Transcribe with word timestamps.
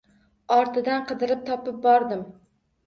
Ortidan 0.55 1.05
qidirib 1.13 1.47
topib 1.53 1.79
bordim 1.87 2.27